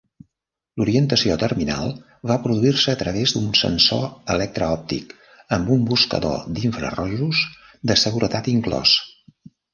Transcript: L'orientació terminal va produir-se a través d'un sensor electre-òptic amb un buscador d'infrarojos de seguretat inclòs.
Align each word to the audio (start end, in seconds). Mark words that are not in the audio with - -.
L'orientació 0.81 1.33
terminal 1.41 1.91
va 2.31 2.37
produir-se 2.45 2.91
a 2.97 2.99
través 3.01 3.33
d'un 3.35 3.51
sensor 3.59 4.07
electre-òptic 4.37 5.13
amb 5.59 5.71
un 5.77 5.85
buscador 5.93 6.49
d'infrarojos 6.57 7.45
de 7.93 8.01
seguretat 8.07 8.51
inclòs. 8.57 8.99